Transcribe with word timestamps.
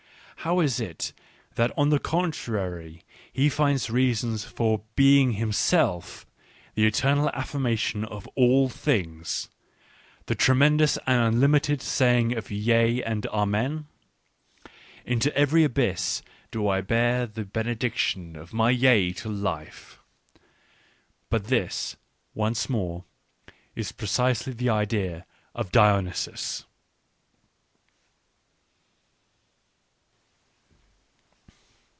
—how 0.51 0.59
is 0.59 0.79
it 0.79 1.13
that 1.53 1.71
on 1.77 1.89
the 1.89 1.99
contrary 1.99 3.03
he 3.31 3.47
finds 3.47 3.91
reasons 3.91 4.43
for 4.43 4.81
\ 4.89 4.95
being 4.95 5.33
himself 5.33 6.25
the 6.73 6.87
eternal 6.87 7.29
affirmation 7.31 8.03
of 8.05 8.27
all 8.33 8.67
things," 8.67 9.49
the 10.25 10.33
tremendous 10.33 10.97
and 11.05 11.35
unlimited 11.35 11.79
saying 11.79 12.35
of 12.35 12.49
Yea 12.49 13.03
and 13.03 13.21
j 13.21 13.29
Amen"?..." 13.29 13.85
Into 15.05 15.31
every 15.37 15.63
abyss 15.63 16.23
do 16.49 16.67
I 16.67 16.81
bear 16.81 17.27
the 17.27 17.45
/ 17.45 17.45
benediction 17.55 18.35
of 18.35 18.51
my 18.51 18.71
yea 18.71 19.11
to 19.17 19.29
Life."... 19.29 19.99
But 21.29 21.49
this, 21.49 21.97
once 22.33 22.67
more, 22.67 23.03
is 23.75 23.91
precisely 23.91 24.53
the 24.53 24.69
idea 24.69 25.23
of 25.53 25.71
Dionysus. 25.71 26.65